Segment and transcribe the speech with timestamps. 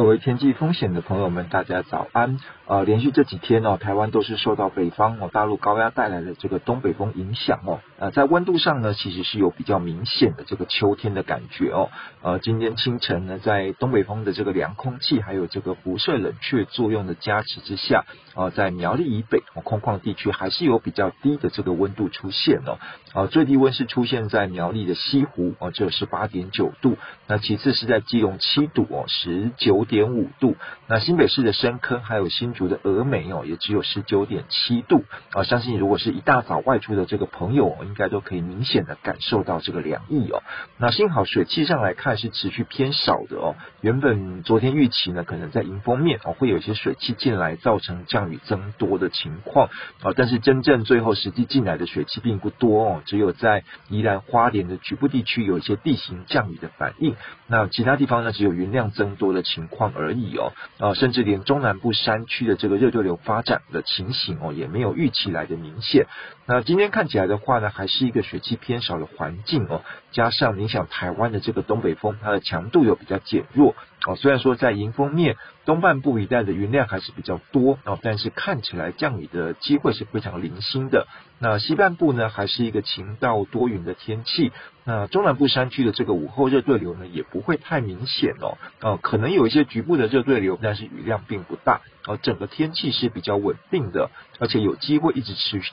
[0.00, 2.38] 各位天气风险的朋友们，大家早安。
[2.66, 7.80] 呃，连续这几天哦，台湾都是受到北方哦大陆高压带来的这个东北风影响哦。
[7.98, 11.90] 呃，在温度上呢，其实是有比较明显的这个秋天的感觉哦。
[12.22, 22.78] 呃，今天清晨呢，在东北风的这个凉空气还有这个辐射冷却作用的加持之下，呃，在苗栗以北哦空旷地区还是有比较低的这个温度出现哦。
[23.12, 26.96] 呃，最低温是出现在苗栗的西湖哦，只有十八点九度。
[27.26, 30.56] 那其次是在基隆七度哦，十九点五度。
[30.86, 35.42] 那新北市的深坑还有新竹的峨眉哦，也只有十九点七度啊。
[35.42, 40.42] 相信如果是一大早外出的这个朋友，应该都可以明显的感受到这个凉意哦。
[40.78, 43.56] 那幸好水汽上来看是持续偏少的哦。
[43.80, 49.68] 原本昨天预期呢，可能在迎风面哦会有一些水汽进来，造成降雨增多的情况
[50.02, 50.14] 啊。
[50.16, 57.16] 但是真正最后实际进来的水汽并不多哦，只有在宜兰花莲的局部地区有一些地形降雨的反应。
[57.48, 60.52] 那其他地方呢，只有云量增多的情况况而已哦。
[60.78, 66.06] 啊，甚至连中南部山区的这个热对流发展的情形哦，也没有预期来的明显。
[66.46, 73.74] 那今天看起来的话呢，还是一个水汽偏少的环境哦，加上影响台湾的这个东北风，它的强度又比较减弱
[74.06, 74.16] 哦。
[74.16, 81.06] 虽然说在迎风面东半部一带的云量还是比较多哦，但是看起来降雨的机会是非常零星的。
[81.38, 84.52] 那西半部呢，还是一个晴到多云的天气。
[84.84, 88.58] 那中南部山区的这个午后热对流呢，也不会太明显哦。
[88.80, 91.80] 哦，可能有一些局部的热对流，但是雨量并不大。
[92.06, 95.72] 哦，整个天气是比较稳定的，而且有机会一直持续。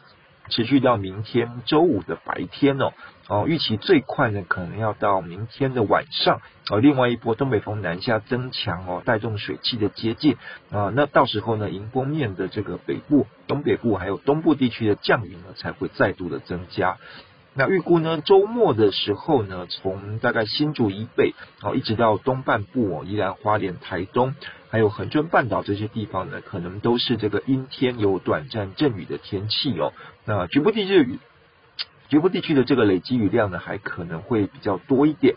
[0.50, 2.94] 持续到明天周五的白天哦，
[3.28, 6.80] 哦，预期最快呢，可能要到明天的晚上哦。
[6.80, 10.38] 另外一波东北风南下增强哦，带动水汽的接近
[10.72, 16.98] 啊，那到时候呢，迎风面的这个北部、东北部还有东部地区的降雨呢，才会再度的增加。
[17.60, 21.34] 那预估呢，周末的时候呢，从大概新竹以北
[21.64, 24.36] 哦，一直到东半部哦，依然花莲、台东，
[24.70, 29.94] 还有恒春半岛这些地方呢，可能都是这个阴天有短暂阵雨的天气哦。
[30.26, 31.20] 那局部地区，
[32.10, 35.36] 局部地区的这个累积雨量呢，还可能会比较多一点。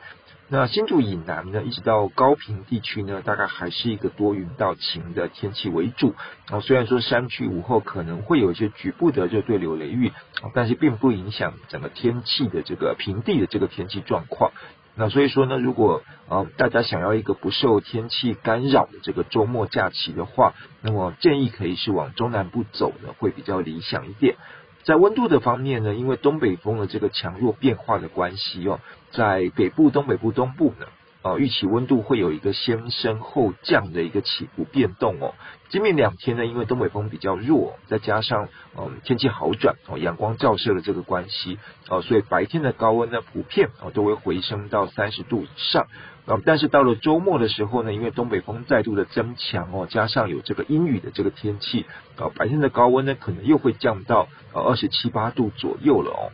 [0.53, 6.17] 那新竹以南呢，一直到高屏地区呢，大概还是一个多云到晴的天气为主。
[6.49, 10.11] 啊，虽然说山区午后可能会有一些局部的热对流雷雨，
[10.53, 14.50] 但是并不影响整个天气的这个平地的这个天气状况。
[14.97, 24.37] 那所以说呢，如果呃大家想要一个不受天气干扰的这个周末假期的话，那么建议可以是往中南部走呢，会比较理想一点。
[24.83, 28.81] 在温度的方面呢，因为东北风的这个强弱变化的关系哦。
[29.13, 30.87] 在北部、东北部、东部呢，
[31.23, 35.35] 啊，预期温度会有一个先升后降的一个起伏变动哦。
[35.69, 45.87] 今明两天呢，因为东北风比较弱，再加上嗯天气好转哦，阳光照射的这个关系哦，所以白天的高温呢，普遍哦都会回升到三十度以上。
[46.27, 51.87] 啊，但是到了周末的时候呢，因为东北风再度的增强哦，加上有这个阴雨的这个天气
[52.17, 56.33] 啊，白天的高温呢，可能又会降到呃二十七八度左右了哦。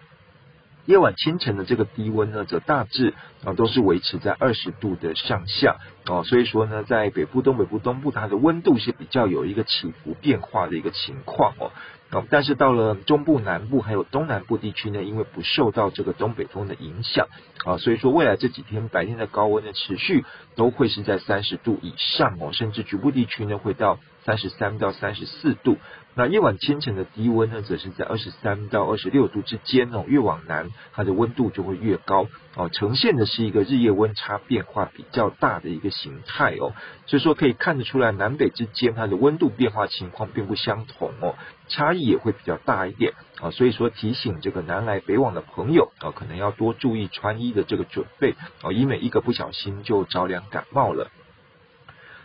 [0.86, 3.12] 夜晚清晨的这个低温呢，则大致
[3.44, 5.76] 啊都是维持在二十度的上下
[6.06, 11.72] 哦，所以说呢，在北部、东北部、东部，它的温度是比较有一个起伏变化的一个情况哦。
[12.12, 17.26] 哦但是到了中部、南部还有东南部地区呢，因为不受到这个东北风的影响
[17.64, 20.24] 啊，所以说未来这几天白天的高温呢，持续
[20.54, 25.76] 都会是在三十度以上哦，甚至局部地区呢会到三十三到三十四度。
[26.18, 32.26] 那夜晚清晨的低温呢，则是在二十三到二十六度之间哦，越往南它的温度就会越高。
[32.54, 36.72] 哦，呈现的是一个日夜温差变化比较大的一个形态哦，
[37.06, 41.34] 所以说可以看得出来南北之间它的温度变化情况并不相同哦，
[41.68, 51.10] 差异也会比较大一点啊，所以说提醒这个南来北往的朋友啊，可能要多注意穿衣的这个准备哦，以免一个不小心就着凉感冒了。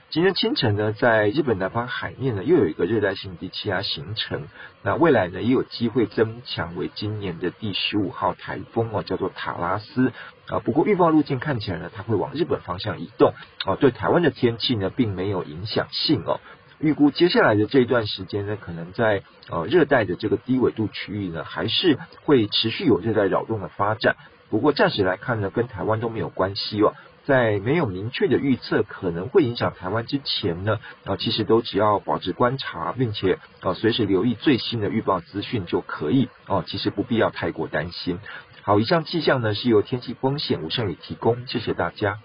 [0.09, 4.49] 今天清晨呢，在日本南方海面呢，又有一个热带性低气压形成。
[4.83, 10.11] 那未来呢，也有机会增强为今年的第十五号台风哦，叫做塔拉斯
[10.49, 10.59] 啊。
[10.59, 13.33] 不过预报路径看起来呢，它会往日本方向移动
[13.65, 16.41] 哦，对台湾的天气呢，并没有影响性哦。
[16.81, 24.15] 预估接下来的这一段时间呢，可能在呃热带的这个低纬度区域呢，还是会持续有热带扰动的发展。
[24.49, 26.93] 不过暂时来看呢，跟台湾都没有关系哦。
[27.23, 36.63] 在没有明确的预测可能会影响台湾之前呢，啊，其实都只要保持观察，并且啊随时留意最新的预报资讯就可以哦。
[36.65, 38.19] 其实不必要太过担心。
[38.63, 42.17] 好，以上气象呢是由天气风险吴胜宇提供，谢谢大家。